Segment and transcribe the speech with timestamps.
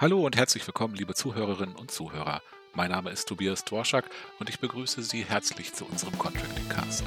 [0.00, 2.40] Hallo und herzlich willkommen, liebe Zuhörerinnen und Zuhörer.
[2.72, 7.04] Mein Name ist Tobias Dworschak und ich begrüße Sie herzlich zu unserem Contracting Cast.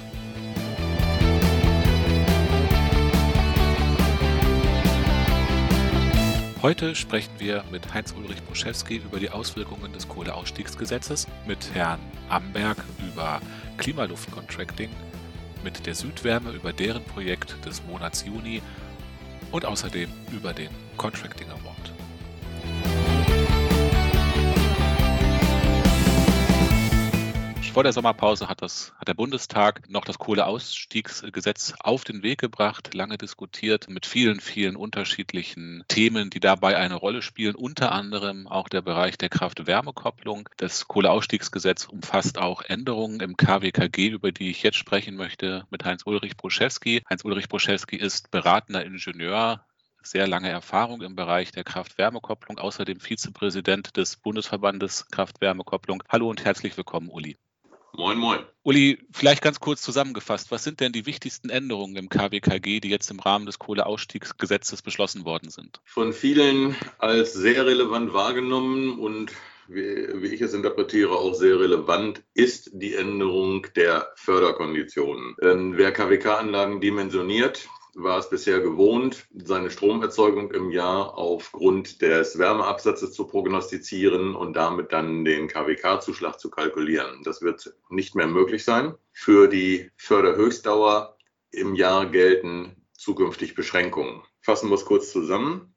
[6.61, 12.00] Heute sprechen wir mit Heinz-Ulrich Bruschewski über die Auswirkungen des Kohleausstiegsgesetzes, mit Herrn
[12.30, 12.78] Amberg
[13.12, 13.41] über
[13.78, 14.91] Klimaluftcontracting,
[15.64, 18.62] mit der Südwärme über deren Projekt des Monats Juni
[19.52, 22.03] und außerdem über den Contracting Award.
[27.73, 32.93] Vor der Sommerpause hat, das, hat der Bundestag noch das Kohleausstiegsgesetz auf den Weg gebracht,
[32.93, 38.69] lange diskutiert mit vielen, vielen unterschiedlichen Themen, die dabei eine Rolle spielen, unter anderem auch
[38.69, 40.49] der Bereich der Kraft-Wärme-Kopplung.
[40.57, 46.37] Das Kohleausstiegsgesetz umfasst auch Änderungen im KWKG, über die ich jetzt sprechen möchte, mit Heinz-Ulrich
[46.37, 47.01] Bruschewski.
[47.09, 49.65] Heinz-Ulrich Bruschewski ist beratender Ingenieur
[50.03, 56.03] sehr lange Erfahrung im Bereich der Kraft-Wärme-Kopplung, außerdem Vizepräsident des Bundesverbandes Kraft-Wärme-Kopplung.
[56.07, 57.35] Hallo und herzlich willkommen, Uli.
[57.95, 58.39] Moin, moin.
[58.63, 63.11] Uli, vielleicht ganz kurz zusammengefasst, was sind denn die wichtigsten Änderungen im KWKG, die jetzt
[63.11, 65.80] im Rahmen des Kohleausstiegsgesetzes beschlossen worden sind?
[65.86, 69.31] Von vielen als sehr relevant wahrgenommen und
[69.67, 75.36] wie, ich es interpretiere, auch sehr relevant ist die Änderung der Förderkonditionen.
[75.77, 83.27] Wer KWK-Anlagen dimensioniert, war es bisher gewohnt, seine Stromerzeugung im Jahr aufgrund des Wärmeabsatzes zu
[83.27, 87.21] prognostizieren und damit dann den KWK-Zuschlag zu kalkulieren.
[87.23, 88.95] Das wird nicht mehr möglich sein.
[89.11, 91.17] Für die Förderhöchstdauer
[91.52, 94.23] im Jahr gelten zukünftig Beschränkungen.
[94.41, 95.75] Fassen wir es kurz zusammen.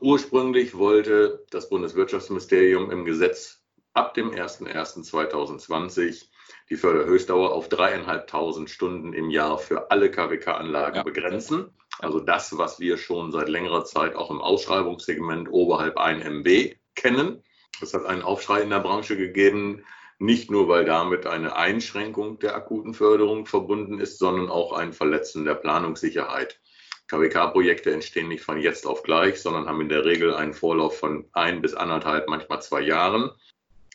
[0.00, 3.62] Ursprünglich wollte das Bundeswirtschaftsministerium im Gesetz
[3.94, 6.26] ab dem 01.01.2020
[6.70, 11.02] die Förderhöchstdauer auf dreieinhalbtausend Stunden im Jahr für alle KWK-Anlagen ja.
[11.02, 11.70] begrenzen.
[11.98, 17.42] Also das, was wir schon seit längerer Zeit auch im Ausschreibungssegment oberhalb 1 MB kennen.
[17.80, 19.84] Es hat einen Aufschrei in der Branche gegeben,
[20.18, 25.44] nicht nur weil damit eine Einschränkung der akuten Förderung verbunden ist, sondern auch ein Verletzen
[25.44, 26.60] der Planungssicherheit.
[27.08, 31.28] KWK-Projekte entstehen nicht von jetzt auf gleich, sondern haben in der Regel einen Vorlauf von
[31.32, 33.30] ein bis anderthalb, manchmal zwei Jahren.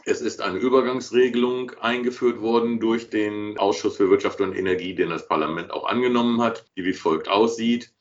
[0.03, 5.27] Es ist eine Übergangsregelung eingeführt worden durch den Ausschuss für Wirtschaft und Energie, den das
[5.27, 7.93] Parlament auch angenommen hat, die wie folgt aussieht.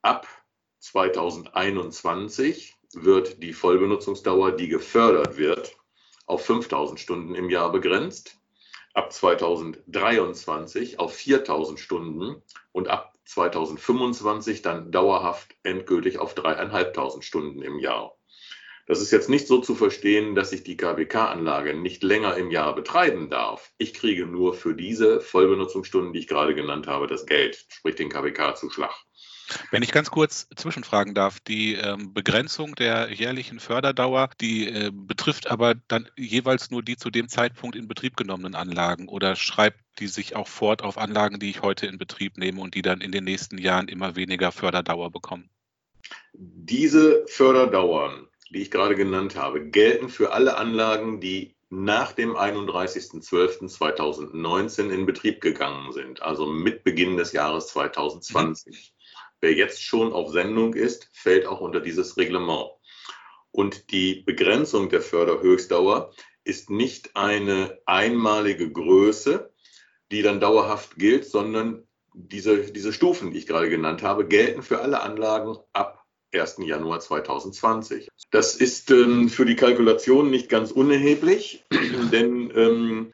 [0.00, 0.28] Ab
[0.78, 5.76] 2021 wird die Vollbenutzungsdauer, die gefördert wird,
[6.26, 8.36] auf 5000 Stunden im Jahr begrenzt.
[8.94, 17.80] Ab 2023 auf 4000 Stunden und ab 2025 dann dauerhaft endgültig auf dreieinhalbtausend Stunden im
[17.80, 18.16] Jahr.
[18.86, 22.74] Das ist jetzt nicht so zu verstehen, dass ich die KWK-Anlage nicht länger im Jahr
[22.74, 23.72] betreiben darf.
[23.78, 28.08] Ich kriege nur für diese Vollbenutzungsstunden, die ich gerade genannt habe, das Geld, sprich den
[28.08, 28.94] KWK-Zuschlag.
[29.70, 35.50] Wenn ich ganz kurz zwischenfragen darf, die ähm, Begrenzung der jährlichen Förderdauer, die äh, betrifft
[35.50, 40.06] aber dann jeweils nur die zu dem Zeitpunkt in Betrieb genommenen Anlagen oder schreibt die
[40.06, 43.12] sich auch fort auf Anlagen, die ich heute in Betrieb nehme und die dann in
[43.12, 45.50] den nächsten Jahren immer weniger Förderdauer bekommen?
[46.32, 54.90] Diese Förderdauern die ich gerade genannt habe, gelten für alle Anlagen, die nach dem 31.12.2019
[54.90, 58.74] in Betrieb gegangen sind, also mit Beginn des Jahres 2020.
[58.74, 58.78] Mhm.
[59.40, 62.72] Wer jetzt schon auf Sendung ist, fällt auch unter dieses Reglement.
[63.52, 66.12] Und die Begrenzung der Förderhöchstdauer
[66.44, 69.52] ist nicht eine einmalige Größe,
[70.10, 74.80] die dann dauerhaft gilt, sondern diese, diese Stufen, die ich gerade genannt habe, gelten für
[74.80, 75.99] alle Anlagen ab
[76.32, 76.58] 1.
[76.64, 78.08] Januar 2020.
[78.30, 81.64] Das ist ähm, für die Kalkulation nicht ganz unerheblich,
[82.12, 83.10] denn ähm,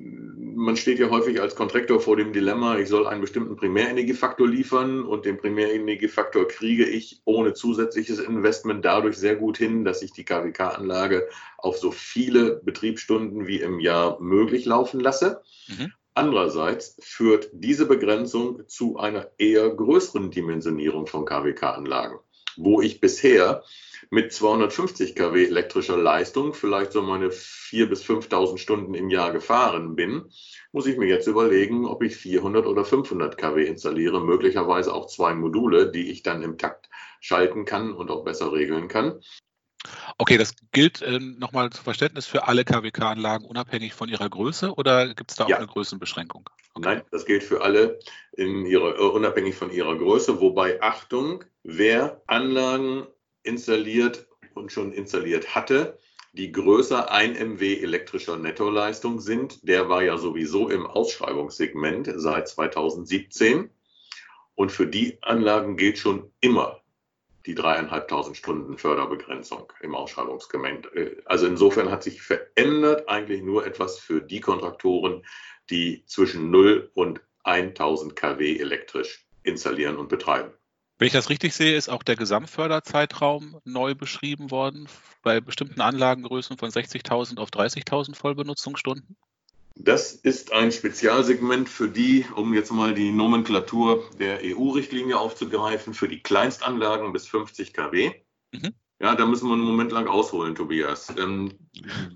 [0.57, 5.03] man steht ja häufig als Kontraktor vor dem Dilemma, ich soll einen bestimmten Primärenergiefaktor liefern
[5.03, 10.25] und den Primärenergiefaktor kriege ich ohne zusätzliches Investment dadurch sehr gut hin, dass ich die
[10.25, 11.29] KWK-Anlage
[11.59, 15.43] auf so viele Betriebsstunden wie im Jahr möglich laufen lasse.
[15.69, 15.93] Mhm.
[16.15, 22.19] Andererseits führt diese Begrenzung zu einer eher größeren Dimensionierung von KWK-Anlagen
[22.57, 23.63] wo ich bisher
[24.11, 29.97] mit 250 kW elektrischer Leistung vielleicht so meine 4.000 bis 5.000 Stunden im Jahr gefahren
[29.97, 30.31] bin,
[30.73, 35.35] muss ich mir jetzt überlegen, ob ich 400 oder 500 kW installiere, möglicherweise auch zwei
[35.35, 36.89] Module, die ich dann im Takt
[37.21, 39.21] schalten kann und auch besser regeln kann.
[40.19, 45.15] Okay, das gilt äh, nochmal zu Verständnis für alle KWK-Anlagen unabhängig von ihrer Größe oder
[45.15, 45.59] gibt es da auch ja.
[45.59, 46.49] eine Größenbeschränkung?
[46.75, 46.89] Okay.
[46.89, 47.99] Nein, das gilt für alle
[48.37, 53.07] ihrer, äh, unabhängig von ihrer Größe, wobei Achtung, wer Anlagen
[53.43, 55.99] installiert und schon installiert hatte,
[56.33, 63.71] die größer 1 MW elektrischer Nettoleistung sind, der war ja sowieso im Ausschreibungssegment seit 2017.
[64.55, 66.81] Und für die Anlagen gilt schon immer
[67.47, 70.89] die dreieinhalbtausend Stunden Förderbegrenzung im Ausschreibungsgemeinde.
[70.95, 75.25] Äh, also insofern hat sich verändert eigentlich nur etwas für die Kontraktoren,
[75.71, 80.53] die zwischen 0 und 1000 kW elektrisch installieren und betreiben.
[80.99, 84.89] Wenn ich das richtig sehe, ist auch der Gesamtförderzeitraum neu beschrieben worden,
[85.23, 89.17] bei bestimmten Anlagengrößen von 60.000 auf 30.000 Vollbenutzungsstunden?
[89.75, 96.09] Das ist ein Spezialsegment für die, um jetzt mal die Nomenklatur der EU-Richtlinie aufzugreifen, für
[96.09, 98.13] die Kleinstanlagen bis 50 kW.
[98.53, 98.73] Mhm.
[98.99, 101.13] Ja, da müssen wir einen Moment lang ausholen, Tobias.
[101.19, 101.53] Ähm,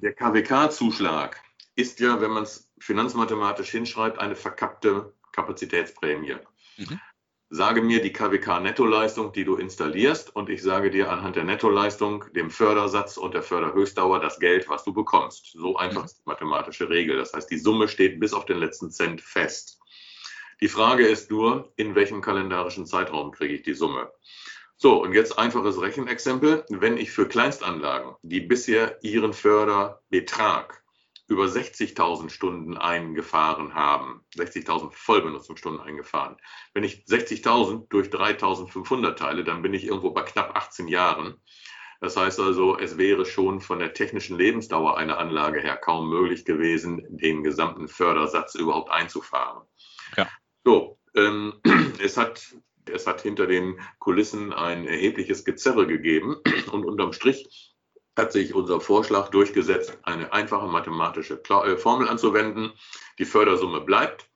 [0.03, 1.39] der KWK-Zuschlag
[1.77, 6.37] ist ja, wenn man es finanzmathematisch hinschreibt, eine verkappte Kapazitätsprämie.
[6.79, 6.99] Mhm
[7.53, 12.49] sage mir die KWK-Nettoleistung, die du installierst, und ich sage dir anhand der Nettoleistung, dem
[12.49, 15.53] Fördersatz und der Förderhöchstdauer das Geld, was du bekommst.
[15.53, 17.17] So einfach ist die mathematische Regel.
[17.17, 19.81] Das heißt, die Summe steht bis auf den letzten Cent fest.
[20.61, 24.13] Die Frage ist nur, in welchem kalendarischen Zeitraum kriege ich die Summe?
[24.77, 26.65] So, und jetzt einfaches Rechenexempel.
[26.69, 30.83] Wenn ich für Kleinstanlagen, die bisher ihren Förderbetrag
[31.31, 36.37] über 60.000 Stunden eingefahren haben, 60.000 Vollbenutzungsstunden eingefahren.
[36.75, 41.41] Wenn ich 60.000 durch 3.500 teile, dann bin ich irgendwo bei knapp 18 Jahren.
[42.01, 46.45] Das heißt also, es wäre schon von der technischen Lebensdauer einer Anlage her kaum möglich
[46.45, 49.63] gewesen, den gesamten Fördersatz überhaupt einzufahren.
[50.17, 50.29] Ja.
[50.65, 51.61] So, ähm,
[52.03, 52.57] es hat
[52.87, 56.39] es hat hinter den Kulissen ein erhebliches Gezerre gegeben
[56.73, 57.70] und unterm Strich
[58.21, 62.73] hat sich unser Vorschlag durchgesetzt, eine einfache mathematische äh, Formel anzuwenden.
[63.19, 64.29] Die Fördersumme bleibt.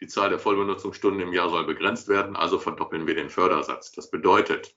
[0.00, 3.92] Die Zahl der Vollbenutzungsstunden im Jahr soll begrenzt werden, also verdoppeln wir den Fördersatz.
[3.92, 4.76] Das bedeutet,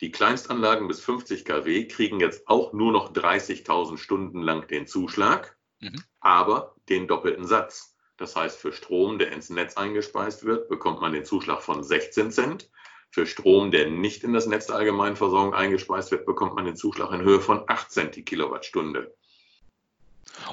[0.00, 5.56] die Kleinstanlagen bis 50 kW kriegen jetzt auch nur noch 30.000 Stunden lang den Zuschlag,
[5.80, 6.02] mhm.
[6.20, 7.96] aber den doppelten Satz.
[8.16, 12.30] Das heißt, für Strom, der ins Netz eingespeist wird, bekommt man den Zuschlag von 16
[12.30, 12.70] Cent.
[13.12, 17.12] Für Strom, der nicht in das Netz der Allgemeinversorgung eingespeist wird, bekommt man den Zuschlag
[17.12, 19.14] in Höhe von 8 Cent die Kilowattstunde.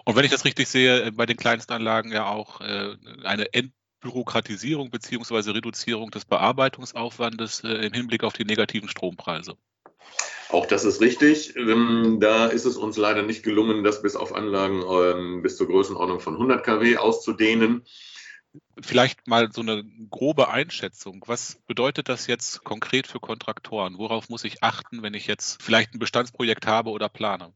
[0.04, 4.90] Und wenn ich das richtig sehe, äh, bei den Kleinstanlagen ja auch äh, eine Entbürokratisierung
[4.90, 5.52] bzw.
[5.52, 9.56] Reduzierung des Bearbeitungsaufwandes äh, im Hinblick auf die negativen Strompreise.
[10.50, 11.56] Auch das ist richtig.
[11.56, 15.68] Ähm, da ist es uns leider nicht gelungen, das bis auf Anlagen ähm, bis zur
[15.68, 17.86] Größenordnung von 100 kW auszudehnen.
[18.82, 21.24] Vielleicht mal so eine grobe Einschätzung.
[21.28, 23.98] Was bedeutet das jetzt konkret für Kontraktoren?
[23.98, 27.54] Worauf muss ich achten, wenn ich jetzt vielleicht ein Bestandsprojekt habe oder plane?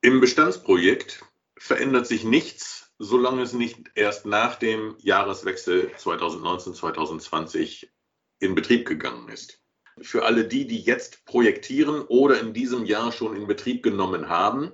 [0.00, 1.24] Im Bestandsprojekt
[1.56, 7.88] verändert sich nichts, solange es nicht erst nach dem Jahreswechsel 2019-2020
[8.40, 9.60] in Betrieb gegangen ist.
[10.00, 14.72] Für alle die, die jetzt projektieren oder in diesem Jahr schon in Betrieb genommen haben,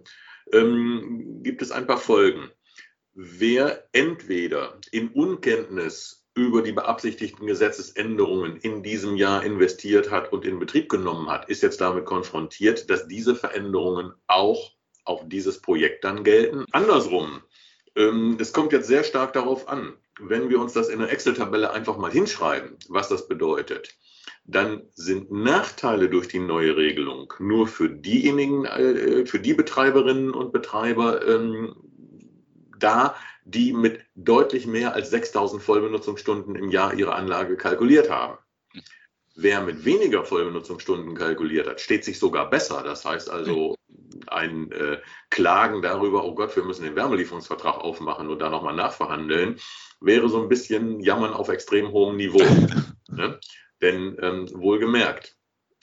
[0.52, 2.50] ähm, gibt es ein paar Folgen
[3.14, 10.58] wer entweder in Unkenntnis über die beabsichtigten Gesetzesänderungen in diesem Jahr investiert hat und in
[10.58, 14.72] Betrieb genommen hat, ist jetzt damit konfrontiert, dass diese Veränderungen auch
[15.04, 16.64] auf dieses Projekt dann gelten.
[16.72, 17.42] Andersrum,
[17.96, 21.72] ähm, es kommt jetzt sehr stark darauf an, wenn wir uns das in einer Excel-Tabelle
[21.72, 23.94] einfach mal hinschreiben, was das bedeutet,
[24.44, 30.52] dann sind Nachteile durch die neue Regelung nur für diejenigen, äh, für die Betreiberinnen und
[30.52, 31.74] Betreiber ähm,
[32.82, 38.38] da, die mit deutlich mehr als 6000 Vollbenutzungsstunden im Jahr ihre Anlage kalkuliert haben.
[39.34, 42.82] Wer mit weniger Vollbenutzungsstunden kalkuliert hat, steht sich sogar besser.
[42.82, 43.76] Das heißt also,
[44.26, 44.98] ein äh,
[45.30, 49.58] Klagen darüber, oh Gott, wir müssen den Wärmelieferungsvertrag aufmachen und da nochmal nachverhandeln,
[50.00, 52.42] wäre so ein bisschen Jammern auf extrem hohem Niveau.
[53.08, 53.40] ne?
[53.80, 55.36] Denn ähm, wohlgemerkt,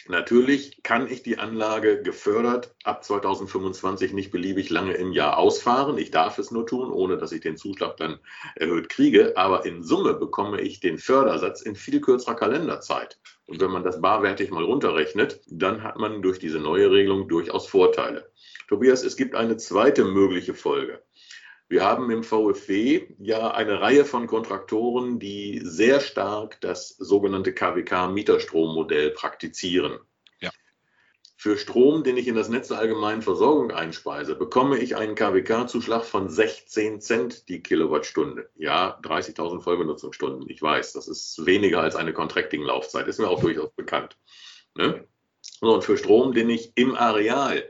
[0.08, 5.98] Natürlich kann ich die Anlage gefördert ab 2025 nicht beliebig lange im Jahr ausfahren.
[5.98, 8.20] Ich darf es nur tun, ohne dass ich den Zuschlag dann
[8.56, 9.34] erhöht kriege.
[9.36, 13.20] Aber in Summe bekomme ich den Fördersatz in viel kürzerer Kalenderzeit.
[13.46, 17.68] Und wenn man das barwertig mal runterrechnet, dann hat man durch diese neue Regelung durchaus
[17.68, 18.32] Vorteile.
[18.68, 21.02] Tobias, es gibt eine zweite mögliche Folge.
[21.70, 29.12] Wir haben im VfW ja eine Reihe von Kontraktoren, die sehr stark das sogenannte KWK-Mieterstrommodell
[29.12, 30.00] praktizieren.
[30.42, 30.50] Ja.
[31.38, 36.06] Für Strom, den ich in das Netz der allgemeinen Versorgung einspeise, bekomme ich einen KWK-Zuschlag
[36.06, 38.50] von 16 Cent die Kilowattstunde.
[38.56, 40.50] Ja, 30.000 Vollbenutzungsstunden.
[40.50, 43.08] Ich weiß, das ist weniger als eine Contracting-Laufzeit.
[43.08, 44.18] Ist mir auch durchaus bekannt.
[44.74, 45.08] Ne?
[45.62, 47.64] und für Strom, den ich im Areal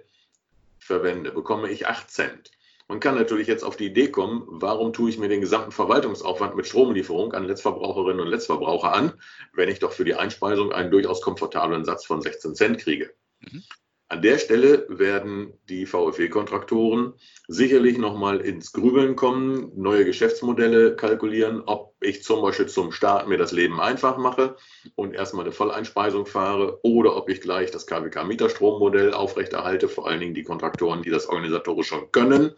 [0.77, 2.51] verwende, bekomme ich 8 Cent.
[2.89, 6.55] Man kann natürlich jetzt auf die Idee kommen, warum tue ich mir den gesamten Verwaltungsaufwand
[6.55, 9.13] mit Stromlieferung an Letztverbraucherinnen und Letztverbraucher an,
[9.53, 13.13] wenn ich doch für die Einspeisung einen durchaus komfortablen Satz von 16 Cent kriege.
[13.41, 13.63] Mhm.
[14.12, 17.13] An der Stelle werden die VfW-Kontraktoren
[17.48, 23.38] sicherlich nochmal ins Grübeln kommen, neue Geschäftsmodelle kalkulieren, ob ich zum Beispiel zum Start mir
[23.38, 24.56] das Leben einfach mache
[24.96, 29.88] und erstmal eine Volleinspeisung fahre oder ob ich gleich das KWK-Mieterstrommodell aufrechterhalte.
[29.88, 32.56] Vor allen Dingen die Kontraktoren, die das organisatorisch schon können,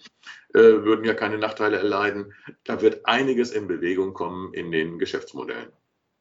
[0.54, 2.34] äh, würden ja keine Nachteile erleiden.
[2.64, 5.74] Da wird einiges in Bewegung kommen in den Geschäftsmodellen.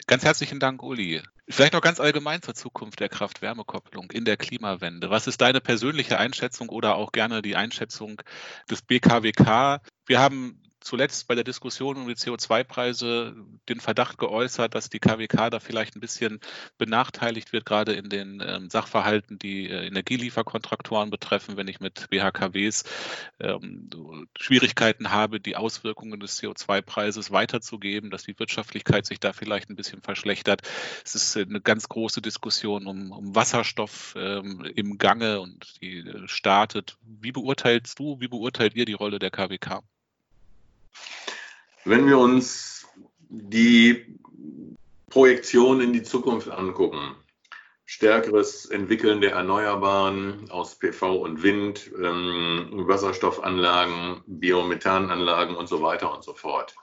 [0.07, 1.23] Ganz herzlichen Dank, Uli.
[1.49, 5.11] Vielleicht noch ganz allgemein zur Zukunft der Kraft-Wärme-Kopplung in der Klimawende.
[5.11, 8.23] Was ist deine persönliche Einschätzung oder auch gerne die Einschätzung
[8.71, 9.81] des BKWK?
[10.07, 13.37] Wir haben zuletzt bei der Diskussion um die CO2-Preise
[13.69, 16.41] den Verdacht geäußert, dass die KWK da vielleicht ein bisschen
[16.79, 22.85] benachteiligt wird, gerade in den ähm, Sachverhalten, die äh, Energielieferkontraktoren betreffen, wenn ich mit BHKWs
[23.39, 23.89] ähm,
[24.39, 30.03] Schwierigkeiten habe, die Auswirkungen des CO2-Preises weiterzugeben, dass die Wirtschaftlichkeit sich da vielleicht ein bisschen
[30.03, 30.63] verschlechtert.
[31.05, 36.27] Es ist eine ganz große Diskussion um, um Wasserstoff ähm, im Gange und die äh,
[36.27, 36.97] startet.
[37.03, 39.83] Wie beurteilst du, wie beurteilt ihr die Rolle der KWK?
[41.85, 42.87] Wenn wir uns
[43.29, 44.19] die
[45.09, 47.17] Projektion in die Zukunft angucken,
[47.85, 56.23] stärkeres Entwickeln der Erneuerbaren aus PV und Wind, ähm, Wasserstoffanlagen, Biomethananlagen und so weiter und
[56.23, 56.77] so fort,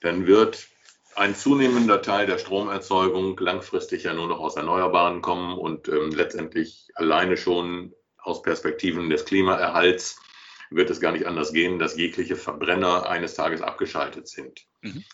[0.00, 0.66] dann wird
[1.14, 6.88] ein zunehmender Teil der Stromerzeugung langfristig ja nur noch aus Erneuerbaren kommen und ähm, letztendlich
[6.94, 10.20] alleine schon aus Perspektiven des Klimaerhalts
[10.70, 14.66] wird es gar nicht anders gehen, dass jegliche Verbrenner eines Tages abgeschaltet sind.
[14.82, 15.04] Mhm.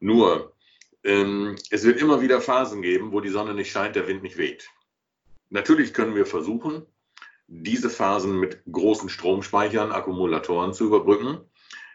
[0.00, 0.54] Nur,
[1.04, 4.38] ähm, es wird immer wieder Phasen geben, wo die Sonne nicht scheint, der Wind nicht
[4.38, 4.68] weht.
[5.50, 6.86] Natürlich können wir versuchen,
[7.46, 11.40] diese Phasen mit großen Stromspeichern, Akkumulatoren zu überbrücken.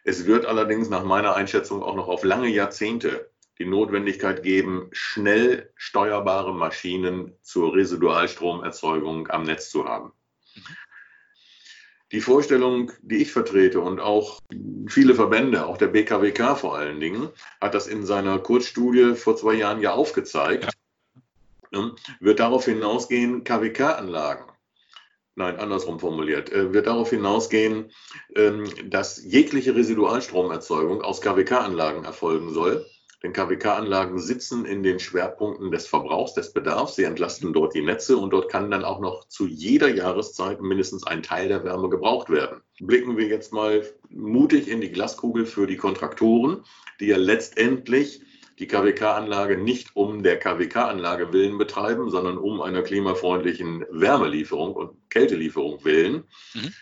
[0.03, 5.71] Es wird allerdings nach meiner Einschätzung auch noch auf lange Jahrzehnte die Notwendigkeit geben, schnell
[5.75, 10.13] steuerbare Maschinen zur Residualstromerzeugung am Netz zu haben.
[12.11, 14.39] Die Vorstellung, die ich vertrete und auch
[14.87, 19.55] viele Verbände, auch der BKWK vor allen Dingen, hat das in seiner Kurzstudie vor zwei
[19.55, 20.69] Jahren ja aufgezeigt,
[21.71, 21.91] ja.
[22.19, 24.45] wird darauf hinausgehen, KWK-Anlagen
[25.37, 27.91] nein, andersrum formuliert, äh, wird darauf hinausgehen,
[28.35, 32.85] ähm, dass jegliche Residualstromerzeugung aus KWK-Anlagen erfolgen soll.
[33.23, 36.95] Denn KWK-Anlagen sitzen in den Schwerpunkten des Verbrauchs, des Bedarfs.
[36.95, 41.05] Sie entlasten dort die Netze und dort kann dann auch noch zu jeder Jahreszeit mindestens
[41.05, 42.61] ein Teil der Wärme gebraucht werden.
[42.79, 46.63] Blicken wir jetzt mal mutig in die Glaskugel für die Kontraktoren,
[46.99, 48.21] die ja letztendlich
[48.59, 55.83] die KWK-Anlage nicht um der KWK-Anlage willen betreiben, sondern um einer klimafreundlichen Wärmelieferung und Kältelieferung
[55.83, 56.23] willen.
[56.53, 56.73] Mhm.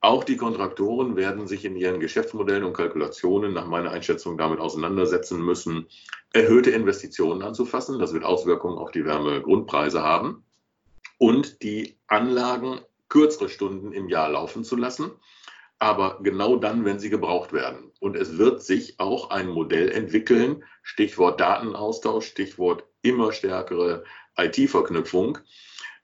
[0.00, 5.42] Auch die Kontraktoren werden sich in ihren Geschäftsmodellen und Kalkulationen nach meiner Einschätzung damit auseinandersetzen
[5.42, 5.88] müssen,
[6.32, 7.98] erhöhte Investitionen anzufassen.
[7.98, 10.44] Das wird Auswirkungen auf die Wärmegrundpreise haben
[11.18, 15.12] und die Anlagen kürzere Stunden im Jahr laufen zu lassen,
[15.78, 17.92] aber genau dann, wenn sie gebraucht werden.
[18.00, 24.04] Und es wird sich auch ein Modell entwickeln, Stichwort Datenaustausch, Stichwort immer stärkere
[24.36, 25.38] IT-Verknüpfung,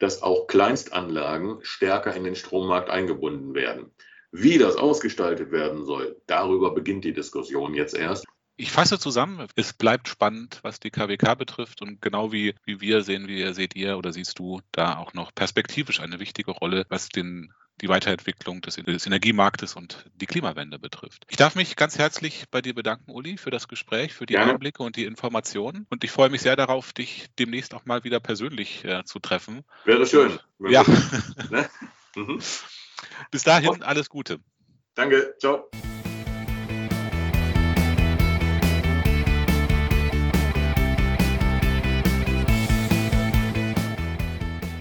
[0.03, 3.93] dass auch Kleinstanlagen stärker in den Strommarkt eingebunden werden.
[4.33, 8.25] Wie das ausgestaltet werden soll, darüber beginnt die Diskussion jetzt erst.
[8.57, 13.03] Ich fasse zusammen, es bleibt spannend, was die KWK betrifft und genau wie, wie wir
[13.03, 17.09] sehen wir, seht ihr oder siehst du da auch noch perspektivisch eine wichtige Rolle, was
[17.09, 21.25] den die Weiterentwicklung des, des, Energiemarktes und die Klimawende betrifft.
[21.29, 24.53] Ich darf mich ganz herzlich bei dir bedanken, Uli, für das Gespräch, für die Gerne.
[24.53, 25.87] Einblicke und die Informationen.
[25.91, 29.65] Und ich freue mich sehr darauf, dich demnächst auch mal wieder persönlich äh, zu treffen.
[29.85, 30.39] Wäre schön.
[30.61, 30.85] Ja.
[31.51, 31.69] ne?
[32.17, 32.39] mhm.
[33.31, 34.39] Bis dahin, alles Gute.
[34.95, 35.69] Danke, ciao.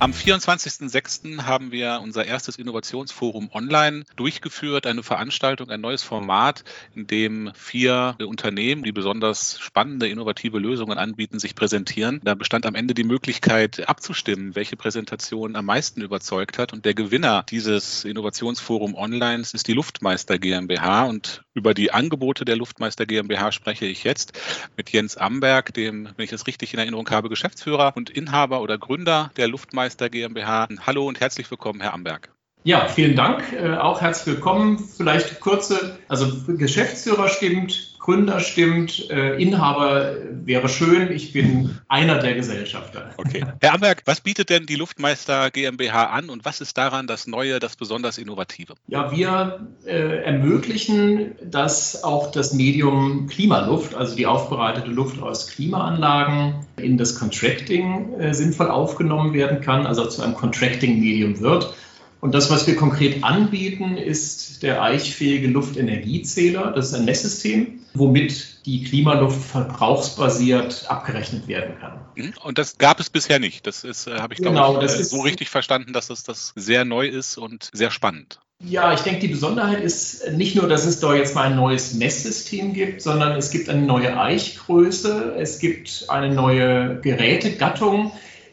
[0.01, 1.43] Am 24.06.
[1.43, 6.63] haben wir unser erstes Innovationsforum online durchgeführt, eine Veranstaltung, ein neues Format,
[6.95, 12.19] in dem vier Unternehmen, die besonders spannende, innovative Lösungen anbieten, sich präsentieren.
[12.23, 16.73] Da bestand am Ende die Möglichkeit abzustimmen, welche Präsentation am meisten überzeugt hat.
[16.73, 21.03] Und der Gewinner dieses Innovationsforum online ist die Luftmeister GmbH.
[21.03, 24.39] Und über die Angebote der Luftmeister GmbH spreche ich jetzt
[24.77, 28.77] mit Jens Amberg, dem, wenn ich das richtig in Erinnerung habe, Geschäftsführer und Inhaber oder
[28.77, 30.67] Gründer der Luftmeister GmbH.
[30.85, 32.31] Hallo und herzlich willkommen, Herr Amberg.
[32.63, 33.51] Ja, vielen Dank.
[33.53, 34.77] Äh, auch herzlich willkommen.
[34.77, 41.11] Vielleicht kurze, also Geschäftsführer stimmt, Gründer stimmt, äh, Inhaber wäre schön.
[41.11, 43.11] Ich bin einer der Gesellschafter.
[43.17, 43.45] Okay.
[43.61, 47.59] Herr Amberg, was bietet denn die Luftmeister GmbH an und was ist daran das Neue,
[47.59, 48.73] das besonders Innovative?
[48.87, 56.65] Ja, wir äh, ermöglichen, dass auch das Medium Klimaluft, also die aufbereitete Luft aus Klimaanlagen,
[56.77, 61.75] in das Contracting äh, sinnvoll aufgenommen werden kann, also zu einem Contracting-Medium wird.
[62.21, 66.71] Und das, was wir konkret anbieten, ist der eichfähige Luftenergiezähler.
[66.71, 71.99] Das ist ein Messsystem, womit die Klimaluft verbrauchsbasiert abgerechnet werden kann.
[72.15, 72.33] Mhm.
[72.43, 73.65] Und das gab es bisher nicht.
[73.65, 76.53] Das ist, äh, habe ich genau, glaube ich, äh, so richtig verstanden, dass das, das
[76.55, 78.39] sehr neu ist und sehr spannend.
[78.63, 81.95] Ja, ich denke, die Besonderheit ist nicht nur, dass es da jetzt mal ein neues
[81.95, 88.11] Messsystem gibt, sondern es gibt eine neue Eichgröße, es gibt eine neue Gerätegattung.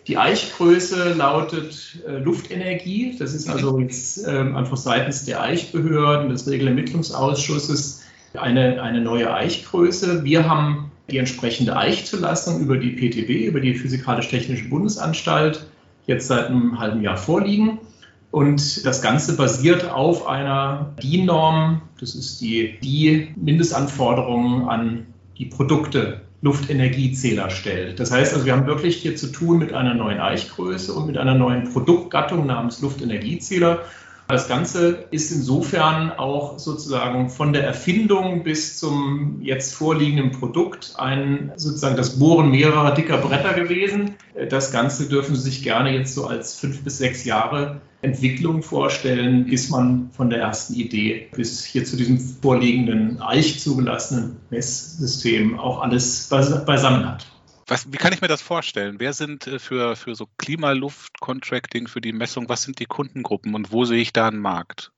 [0.09, 3.15] Die Eichgröße lautet äh, Luftenergie.
[3.19, 10.25] Das ist also jetzt äh, einfach seitens der Eichbehörden, des Regelermittlungsausschusses eine, eine neue Eichgröße.
[10.25, 15.67] Wir haben die entsprechende Eichzulassung über die PTB, über die Physikalisch-Technische Bundesanstalt,
[16.07, 17.79] jetzt seit einem halben Jahr vorliegen.
[18.31, 21.83] Und das Ganze basiert auf einer DIN-Norm.
[22.01, 27.99] Das ist die, die Mindestanforderungen an die Produkte Luftenergiezähler stellt.
[27.99, 31.19] Das heißt also, wir haben wirklich hier zu tun mit einer neuen Eichgröße und mit
[31.19, 33.81] einer neuen Produktgattung namens Luftenergiezähler.
[34.29, 41.51] Das Ganze ist insofern auch sozusagen von der Erfindung bis zum jetzt vorliegenden Produkt ein
[41.57, 44.17] sozusagen das Bohren mehrerer dicker Bretter gewesen.
[44.51, 49.47] Das Ganze dürfen Sie sich gerne jetzt so als fünf bis sechs Jahre Entwicklung vorstellen,
[49.47, 55.81] bis man von der ersten Idee bis hier zu diesem vorliegenden Eich zugelassenen Messsystem auch
[55.81, 57.27] alles beisammen hat.
[57.69, 58.97] Was, wie kann ich mir das vorstellen?
[58.99, 63.71] Wer sind äh, für, für so Klimaluft-Contracting, für die Messung, was sind die Kundengruppen und
[63.71, 64.91] wo sehe ich da einen Markt?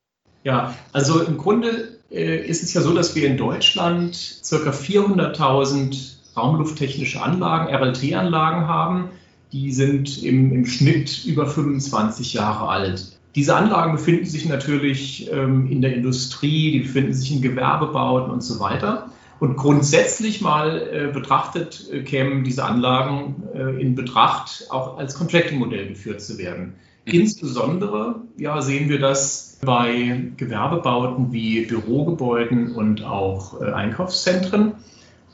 [0.44, 4.70] Ja, also im Grunde äh, ist es ja so, dass wir in Deutschland ca.
[4.70, 9.10] 400.000 raumlufttechnische Anlagen, RLT-Anlagen haben.
[9.52, 13.18] Die sind im, im Schnitt über 25 Jahre alt.
[13.34, 18.42] Diese Anlagen befinden sich natürlich ähm, in der Industrie, die befinden sich in Gewerbebauten und
[18.42, 19.10] so weiter.
[19.40, 25.88] Und grundsätzlich mal äh, betrachtet äh, kämen diese Anlagen äh, in Betracht, auch als Contracting-Modell
[25.88, 26.74] geführt zu werden.
[27.06, 27.12] Mhm.
[27.12, 34.74] Insbesondere ja, sehen wir das bei Gewerbebauten wie Bürogebäuden und auch Einkaufszentren,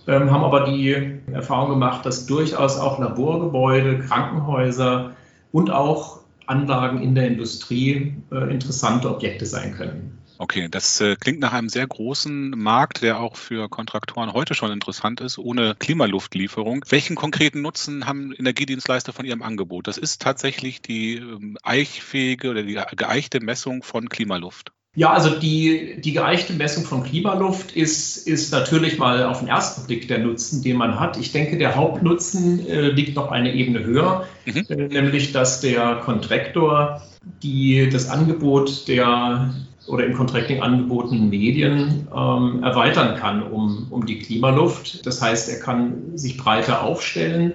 [0.06, 0.96] ähm, haben aber die
[1.32, 5.12] Erfahrung gemacht, dass durchaus auch Laborgebäude, Krankenhäuser
[5.50, 10.18] und auch Anlagen in der Industrie äh, interessante Objekte sein können.
[10.38, 14.70] Okay, das äh, klingt nach einem sehr großen Markt, der auch für Kontraktoren heute schon
[14.70, 16.84] interessant ist, ohne Klimaluftlieferung.
[16.88, 19.86] Welchen konkreten Nutzen haben Energiedienstleister von ihrem Angebot?
[19.86, 24.72] Das ist tatsächlich die ähm, eichfähige oder die geeichte Messung von Klimaluft.
[24.96, 29.86] Ja, also die, die geeichte Messung von Klimaluft ist, ist natürlich mal auf den ersten
[29.86, 31.18] Blick der Nutzen, den man hat.
[31.18, 34.64] Ich denke, der Hauptnutzen äh, liegt noch eine Ebene höher, mhm.
[34.70, 37.02] äh, nämlich dass der Kontraktor
[37.42, 39.54] die, das Angebot der,
[39.86, 45.06] oder im Contracting angebotenen Medien ähm, erweitern kann um, um die Klimaluft.
[45.06, 47.54] Das heißt, er kann sich breiter aufstellen.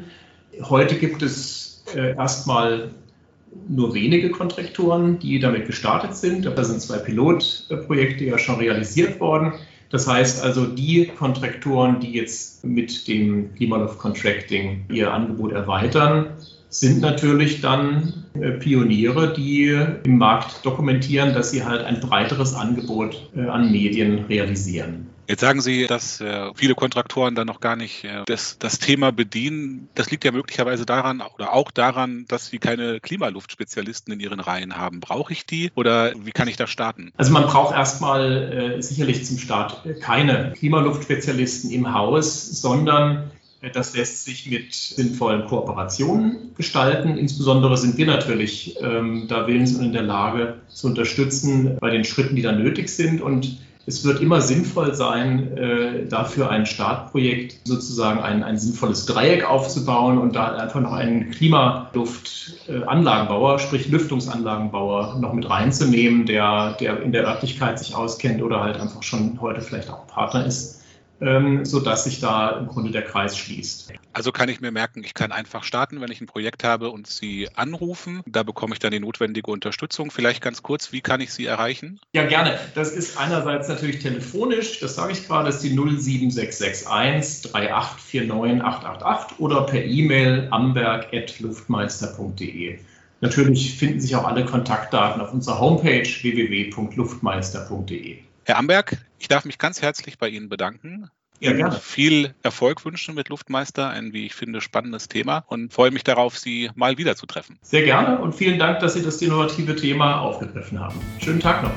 [0.61, 2.91] Heute gibt es äh, erstmal
[3.67, 6.45] nur wenige Kontraktoren, die damit gestartet sind.
[6.45, 9.53] Da sind zwei Pilotprojekte ja schon realisiert worden.
[9.89, 16.27] Das heißt also, die Kontraktoren, die jetzt mit dem Klimaluft Contracting ihr Angebot erweitern,
[16.71, 23.29] sind natürlich dann äh, Pioniere, die im Markt dokumentieren, dass sie halt ein breiteres Angebot
[23.36, 25.07] äh, an Medien realisieren.
[25.27, 29.88] Jetzt sagen Sie, dass äh, viele Kontraktoren dann noch gar nicht das, das Thema bedienen.
[29.95, 34.77] Das liegt ja möglicherweise daran oder auch daran, dass sie keine Klimaluftspezialisten in ihren Reihen
[34.77, 34.99] haben.
[34.99, 37.13] Brauche ich die oder wie kann ich da starten?
[37.15, 43.31] Also man braucht erstmal äh, sicherlich zum Start keine Klimaluftspezialisten im Haus, sondern
[43.69, 47.15] das lässt sich mit sinnvollen Kooperationen gestalten.
[47.17, 52.04] Insbesondere sind wir natürlich ähm, da willens und in der Lage zu unterstützen bei den
[52.04, 53.21] Schritten, die da nötig sind.
[53.21, 59.47] Und es wird immer sinnvoll sein, äh, dafür ein Startprojekt sozusagen ein, ein sinnvolles Dreieck
[59.47, 67.12] aufzubauen und da einfach noch einen Klimaluftanlagenbauer, sprich Lüftungsanlagenbauer noch mit reinzunehmen, der, der in
[67.12, 70.80] der Örtlichkeit sich auskennt oder halt einfach schon heute vielleicht auch Partner ist
[71.21, 73.93] ähm, sodass sich da im Grunde der Kreis schließt.
[74.13, 77.05] Also kann ich mir merken, ich kann einfach starten, wenn ich ein Projekt habe und
[77.07, 78.23] Sie anrufen.
[78.25, 80.10] Da bekomme ich dann die notwendige Unterstützung.
[80.12, 81.99] Vielleicht ganz kurz, wie kann ich Sie erreichen?
[82.13, 82.60] Ja, gerne.
[82.75, 89.39] Das ist einerseits natürlich telefonisch, das sage ich gerade, das ist die 07661 3849 888
[89.39, 92.79] oder per E-Mail amberg.luftmeister.de.
[93.21, 98.17] Natürlich finden sich auch alle Kontaktdaten auf unserer Homepage www.luftmeister.de.
[98.43, 101.12] Herr Amberg, ich darf mich ganz herzlich bei Ihnen bedanken.
[101.39, 101.75] Ja, gerne.
[101.75, 106.39] Viel Erfolg wünschen mit Luftmeister, ein, wie ich finde, spannendes Thema und freue mich darauf,
[106.39, 107.60] Sie mal wieder zu treffen.
[107.62, 110.99] Sehr gerne und vielen Dank, dass Sie das innovative Thema aufgegriffen haben.
[111.19, 111.71] Schönen Tag noch.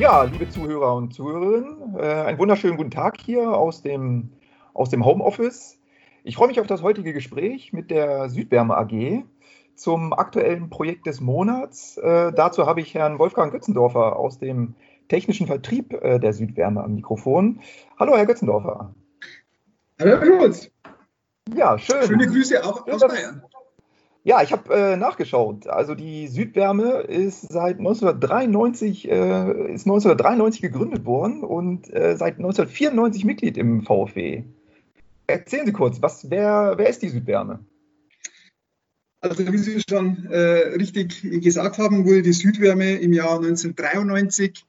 [0.00, 4.30] Ja, liebe Zuhörer und Zuhörerinnen, äh, einen wunderschönen guten Tag hier aus dem,
[4.72, 5.78] aus dem Homeoffice.
[6.26, 9.24] Ich freue mich auf das heutige Gespräch mit der Südwärme AG
[9.76, 11.98] zum aktuellen Projekt des Monats.
[11.98, 14.74] Äh, dazu habe ich Herrn Wolfgang Götzendorfer aus dem
[15.08, 17.60] technischen Vertrieb äh, der Südwärme am Mikrofon.
[17.98, 18.94] Hallo, Herr Götzendorfer.
[20.00, 20.70] Hallo, Herr Schulz.
[21.54, 22.02] Ja, schön.
[22.06, 23.42] Schöne Grüße auch aus Bayern.
[24.22, 25.66] Ja, ich habe äh, nachgeschaut.
[25.66, 33.26] Also die Südwärme ist seit 1993, äh, ist 1993 gegründet worden und äh, seit 1994
[33.26, 34.44] Mitglied im VfW.
[35.26, 37.64] Erzählen Sie kurz, was, wer, wer ist die Südwärme?
[39.20, 44.66] Also wie Sie schon äh, richtig gesagt haben, wurde die Südwärme im Jahr 1993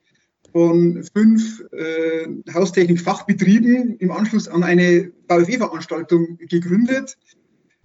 [0.54, 7.18] von fünf äh, Haustechnik-Fachbetrieben im Anschluss an eine VfE-Veranstaltung gegründet.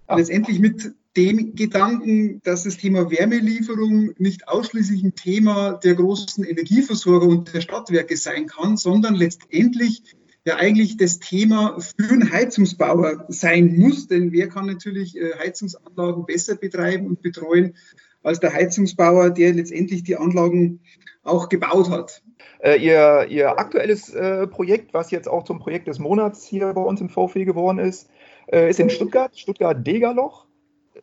[0.07, 0.17] Ah.
[0.17, 7.27] Letztendlich mit dem Gedanken, dass das Thema Wärmelieferung nicht ausschließlich ein Thema der großen Energieversorger
[7.27, 10.05] und der Stadtwerke sein kann, sondern letztendlich
[10.45, 14.09] ja eigentlich das Thema für einen Heizungsbauer sein muss.
[14.09, 17.75] Denn wer kann natürlich äh, Heizungsanlagen besser betreiben und betreuen
[18.23, 20.81] als der Heizungsbauer, der letztendlich die Anlagen
[21.23, 22.23] auch gebaut hat.
[22.63, 26.83] Äh, ihr, ihr, aktuelles äh, Projekt, was jetzt auch zum Projekt des Monats hier bei
[26.83, 28.09] uns im VfW geworden ist,
[28.53, 30.47] äh, ist in Stuttgart, Stuttgart-Degerloch.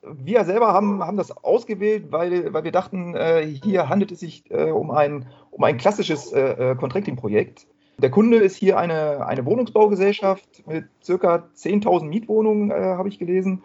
[0.04, 4.43] Wir selber haben, haben das ausgewählt, weil, weil wir dachten, äh, hier handelt es sich
[4.52, 7.67] äh, um, ein, um ein klassisches Contracting-Projekt.
[7.99, 13.63] Der Kunde ist hier eine, eine Wohnungsbaugesellschaft mit circa 10.000 Mietwohnungen, äh, habe ich gelesen.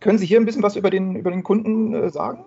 [0.00, 2.44] Können Sie hier ein bisschen was über den, über den Kunden äh, sagen?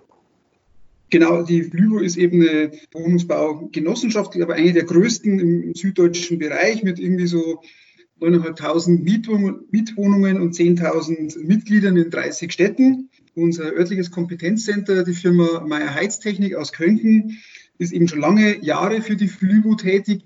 [1.10, 7.00] Genau, die Flyvo ist eben eine Wohnungsbaugenossenschaft, aber eine der größten im süddeutschen Bereich mit
[7.00, 7.60] irgendwie so
[8.20, 13.10] 9.500 Mietwohnungen und 10.000 Mitgliedern in 30 Städten.
[13.34, 17.38] Unser örtliches Kompetenzcenter, die Firma Meier Heiztechnik aus Könken,
[17.78, 20.24] ist eben schon lange Jahre für die Flyvo tätig,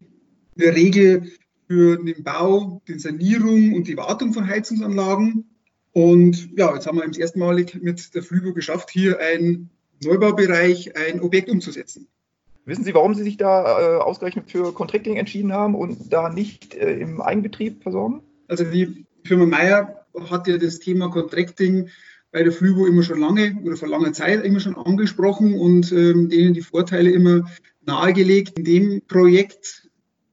[0.58, 1.32] in der Regel
[1.68, 5.44] für den Bau, die Sanierung und die Wartung von Heizungsanlagen.
[5.92, 9.70] Und ja, jetzt haben wir das erste Mal mit der Flügo geschafft, hier ein
[10.02, 12.08] Neubaubereich, ein Objekt umzusetzen.
[12.64, 16.74] Wissen Sie, warum Sie sich da äh, ausgerechnet für Contracting entschieden haben und da nicht
[16.74, 18.22] äh, im Eigenbetrieb versorgen?
[18.46, 21.88] Also die Firma Meier hat ja das Thema Contracting
[22.30, 26.28] bei der Flyvo immer schon lange oder vor langer Zeit immer schon angesprochen und ähm,
[26.28, 27.50] denen die Vorteile immer
[27.86, 28.58] nahegelegt.
[28.58, 29.87] In dem Projekt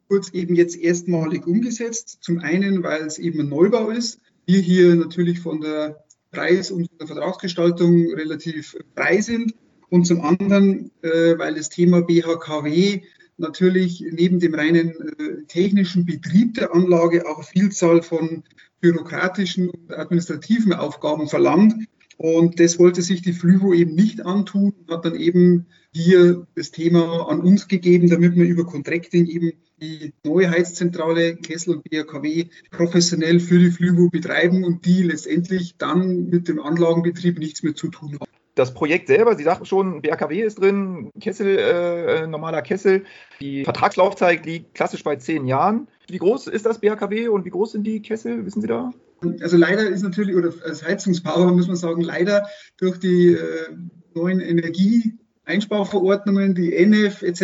[0.07, 2.19] kurz eben jetzt erstmalig umgesetzt.
[2.21, 4.19] Zum einen, weil es eben ein Neubau ist.
[4.45, 9.55] Wir hier natürlich von der Preis- und der Vertragsgestaltung relativ frei sind.
[9.89, 13.01] Und zum anderen, äh, weil das Thema BHKW
[13.37, 18.43] natürlich neben dem reinen äh, technischen Betrieb der Anlage auch Vielzahl von
[18.81, 21.87] bürokratischen und administrativen Aufgaben verlangt.
[22.17, 27.29] Und das wollte sich die Flyvo eben nicht antun, hat dann eben hier das Thema
[27.29, 33.39] an uns gegeben, damit wir über Contracting eben die neue Heizzentrale Kessel und BRKW professionell
[33.39, 38.17] für die Flyvo betreiben und die letztendlich dann mit dem Anlagenbetrieb nichts mehr zu tun
[38.19, 38.31] haben.
[38.55, 43.03] Das Projekt selber, Sie sagten schon, BRKW ist drin, Kessel, äh, normaler Kessel.
[43.41, 45.89] Die Vertragslaufzeit liegt klassisch bei zehn Jahren.
[46.09, 48.45] Wie groß ist das BRKW und wie groß sind die Kessel?
[48.45, 48.93] Wissen Sie da?
[49.41, 53.75] Also leider ist natürlich, oder als Heizungsbauer muss man sagen, leider durch die äh,
[54.13, 57.41] neuen Energieeinsparverordnungen, die NF etc.,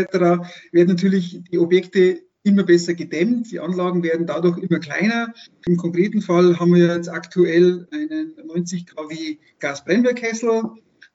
[0.72, 3.52] werden natürlich die Objekte immer besser gedämmt.
[3.52, 5.34] Die Anlagen werden dadurch immer kleiner.
[5.66, 10.64] Im konkreten Fall haben wir jetzt aktuell einen 90 kW Gasbrennwerkkessel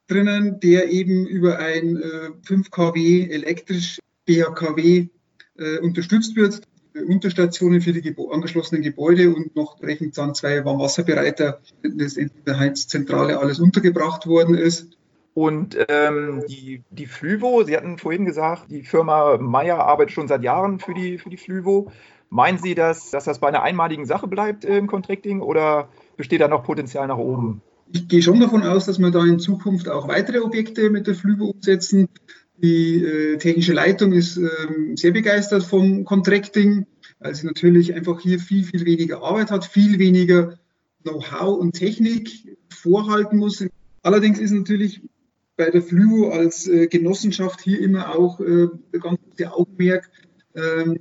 [0.07, 5.07] drinnen, der eben über ein äh, 5 kW elektrisch BHKW
[5.57, 6.61] äh, unterstützt wird.
[7.05, 12.59] Unterstationen für die Gebo angeschlossenen Gebäude und noch entsprechend dann zwei Warmwasserbereiter, das in der
[12.59, 14.97] Heizzentrale alles untergebracht worden ist.
[15.33, 20.41] Und ähm, die, die Flyvo, Sie hatten vorhin gesagt, die Firma Meyer arbeitet schon seit
[20.41, 21.91] Jahren für die, für die Flyvo.
[22.29, 26.47] Meinen Sie, dass, dass das bei einer einmaligen Sache bleibt im Contracting oder besteht da
[26.47, 27.61] noch Potenzial nach oben?
[27.93, 31.15] Ich gehe schon davon aus, dass wir da in Zukunft auch weitere Objekte mit der
[31.15, 32.09] Flyvo umsetzen.
[32.57, 34.49] Die äh, technische Leitung ist äh,
[34.95, 36.87] sehr begeistert vom Contracting,
[37.19, 40.57] weil sie natürlich einfach hier viel, viel weniger Arbeit hat, viel weniger
[41.03, 43.63] Know-how und Technik vorhalten muss.
[44.01, 45.01] Allerdings ist natürlich
[45.55, 48.67] bei der Flyvo als äh, Genossenschaft hier immer auch äh,
[48.99, 50.09] ganz der Augenmerk
[50.53, 50.95] äh,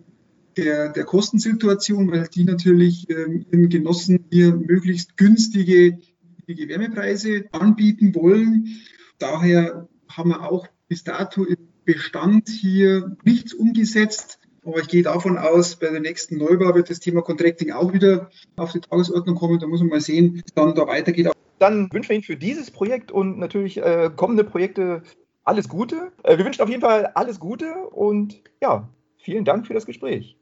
[0.57, 5.99] der, der Kostensituation, weil die natürlich äh, ihren Genossen hier möglichst günstige,
[6.47, 8.81] günstige Wärmepreise anbieten wollen.
[9.19, 14.39] Daher haben wir auch bis dato im Bestand hier nichts umgesetzt.
[14.65, 18.31] Aber ich gehe davon aus, bei der nächsten Neubau wird das Thema Contracting auch wieder
[18.57, 19.61] auf die Tagesordnung kommen.
[19.61, 21.31] Da muss man mal sehen, wie es dann da weitergeht.
[21.59, 25.03] Dann wünschen wir Ihnen für dieses Projekt und natürlich äh, kommende Projekte
[25.45, 26.13] alles Gute.
[26.25, 30.37] Äh, wir wünschen auf jeden Fall alles Gute und ja, vielen Dank für das Gespräch.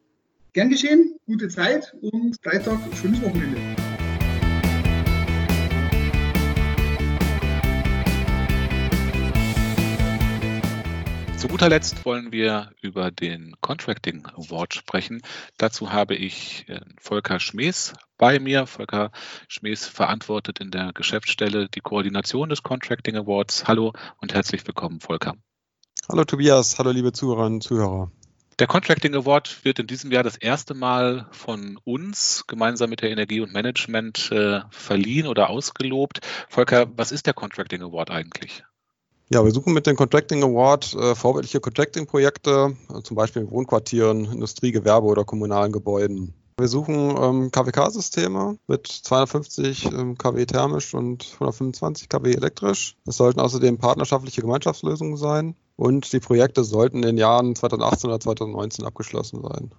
[0.54, 3.83] Gern geschehen, gute Zeit und Freitag schönes Wochenende.
[11.44, 15.20] Zu guter Letzt wollen wir über den Contracting Award sprechen.
[15.59, 18.66] Dazu habe ich äh, Volker Schmees bei mir.
[18.66, 19.11] Volker
[19.46, 23.68] Schmees verantwortet in der Geschäftsstelle die Koordination des Contracting Awards.
[23.68, 25.35] Hallo und herzlich willkommen, Volker.
[26.09, 28.11] Hallo Tobias, hallo liebe Zuhörerinnen und Zuhörer.
[28.59, 33.11] Der Contracting Award wird in diesem Jahr das erste Mal von uns gemeinsam mit der
[33.11, 36.20] Energie und Management äh, verliehen oder ausgelobt.
[36.48, 38.64] Volker, was ist der Contracting Award eigentlich?
[39.34, 44.26] Ja, wir suchen mit dem Contracting Award äh, vorbildliche Contracting-Projekte, äh, zum Beispiel in Wohnquartieren,
[44.26, 46.34] Industrie, Gewerbe oder kommunalen Gebäuden.
[46.56, 52.94] Wir suchen ähm, KWK-Systeme mit 250 ähm, kW thermisch und 125 kW elektrisch.
[53.08, 58.20] Es sollten außerdem partnerschaftliche Gemeinschaftslösungen sein und die Projekte sollten in den Jahren 2018 oder
[58.20, 59.72] 2019 abgeschlossen sein.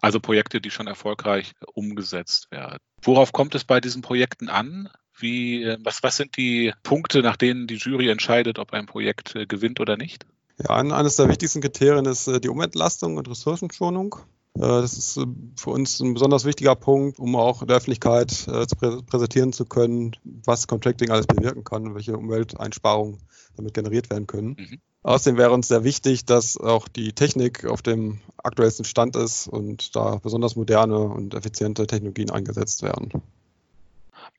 [0.00, 2.78] Also Projekte, die schon erfolgreich umgesetzt werden.
[3.02, 4.90] Worauf kommt es bei diesen Projekten an?
[5.20, 9.34] Wie, äh, was, was sind die Punkte, nach denen die Jury entscheidet, ob ein Projekt
[9.34, 10.26] äh, gewinnt oder nicht?
[10.58, 14.16] Ja, eines der wichtigsten Kriterien ist äh, die Umentlastung und Ressourcenschonung.
[14.54, 15.14] Das ist
[15.56, 20.66] für uns ein besonders wichtiger Punkt, um auch der Öffentlichkeit zu präsentieren zu können, was
[20.66, 23.18] Contracting alles bewirken kann und welche Umwelteinsparungen
[23.56, 24.56] damit generiert werden können.
[24.58, 24.80] Mhm.
[25.02, 29.94] Außerdem wäre uns sehr wichtig, dass auch die Technik auf dem aktuellsten Stand ist und
[29.94, 33.10] da besonders moderne und effiziente Technologien eingesetzt werden.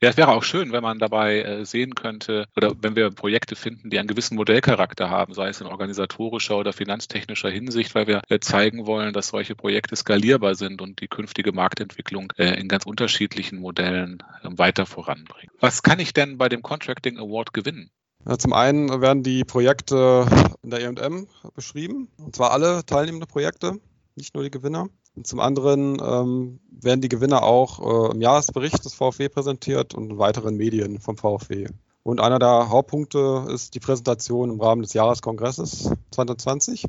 [0.02, 3.54] Ja, es wäre auch schön, wenn man dabei äh, sehen könnte oder wenn wir Projekte
[3.54, 8.22] finden, die einen gewissen Modellcharakter haben, sei es in organisatorischer oder finanztechnischer Hinsicht, weil wir
[8.28, 12.84] äh, zeigen wollen, dass solche Projekte skalierbar sind und die künftige Marktentwicklung äh, in ganz
[12.84, 15.54] unterschiedlichen Modellen ähm, weiter voranbringen.
[15.60, 17.92] Was kann ich denn bei dem Contracting Award gewinnen?
[18.38, 20.26] Zum einen werden die Projekte
[20.62, 23.78] in der EM beschrieben, und zwar alle teilnehmende Projekte,
[24.16, 24.88] nicht nur die Gewinner.
[25.14, 30.10] Und zum anderen ähm, werden die Gewinner auch äh, im Jahresbericht des VfW präsentiert und
[30.10, 31.68] in weiteren Medien vom VfW.
[32.02, 36.86] Und einer der Hauptpunkte ist die Präsentation im Rahmen des Jahreskongresses 2020.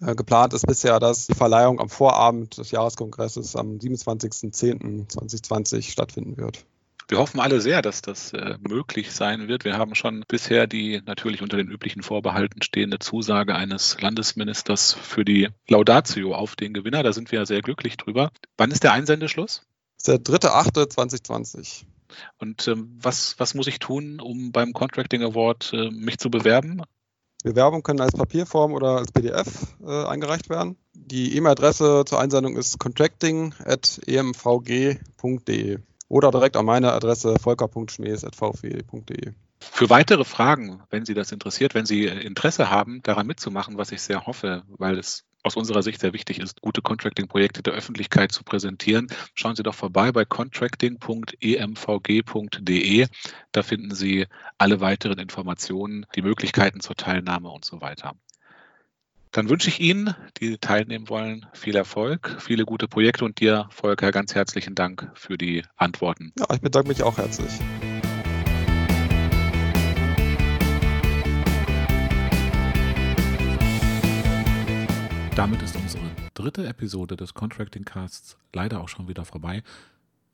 [0.00, 6.66] Äh, geplant ist bisher, dass die Verleihung am Vorabend des Jahreskongresses am 27.10.2020 stattfinden wird.
[7.12, 9.66] Wir hoffen alle sehr, dass das äh, möglich sein wird.
[9.66, 15.22] Wir haben schon bisher die natürlich unter den üblichen Vorbehalten stehende Zusage eines Landesministers für
[15.22, 17.02] die Laudatio auf den Gewinner.
[17.02, 18.30] Da sind wir ja sehr glücklich drüber.
[18.56, 19.66] Wann ist der Einsendeschluss?
[20.02, 21.84] Das ist der 3.8.2020.
[22.38, 26.80] Und ähm, was, was muss ich tun, um beim Contracting Award äh, mich zu bewerben?
[27.44, 30.78] Bewerbungen können als Papierform oder als PDF äh, eingereicht werden.
[30.94, 35.78] Die E-Mail-Adresse zur Einsendung ist contracting.emvg.de
[36.12, 39.32] oder direkt an meine Adresse volker.schnees.vfw.de.
[39.60, 44.02] Für weitere Fragen, wenn Sie das interessiert, wenn Sie Interesse haben, daran mitzumachen, was ich
[44.02, 48.44] sehr hoffe, weil es aus unserer Sicht sehr wichtig ist, gute Contracting-Projekte der Öffentlichkeit zu
[48.44, 53.06] präsentieren, schauen Sie doch vorbei bei contracting.emvg.de.
[53.52, 54.26] Da finden Sie
[54.58, 58.12] alle weiteren Informationen, die Möglichkeiten zur Teilnahme und so weiter.
[59.34, 64.12] Dann wünsche ich Ihnen, die teilnehmen wollen, viel Erfolg, viele gute Projekte und dir, Volker,
[64.12, 66.34] ganz herzlichen Dank für die Antworten.
[66.38, 67.50] Ja, ich bedanke mich auch herzlich.
[75.34, 79.62] Damit ist unsere dritte Episode des Contracting Casts leider auch schon wieder vorbei.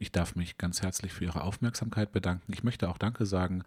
[0.00, 2.52] Ich darf mich ganz herzlich für Ihre Aufmerksamkeit bedanken.
[2.52, 3.62] Ich möchte auch Danke sagen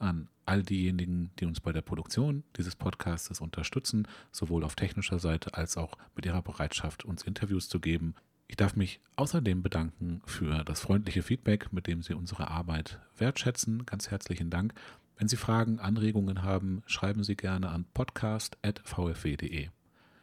[0.00, 5.54] an all diejenigen, die uns bei der Produktion dieses Podcasts unterstützen, sowohl auf technischer Seite
[5.54, 8.14] als auch mit ihrer Bereitschaft, uns Interviews zu geben.
[8.48, 13.86] Ich darf mich außerdem bedanken für das freundliche Feedback, mit dem Sie unsere Arbeit wertschätzen.
[13.86, 14.74] Ganz herzlichen Dank.
[15.16, 19.68] Wenn Sie Fragen, Anregungen haben, schreiben Sie gerne an podcast.vfw.de.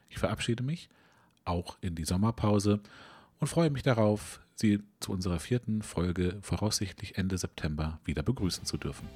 [0.09, 0.89] Ich verabschiede mich,
[1.45, 2.81] auch in die Sommerpause,
[3.39, 8.77] und freue mich darauf, Sie zu unserer vierten Folge voraussichtlich Ende September wieder begrüßen zu
[8.77, 9.07] dürfen.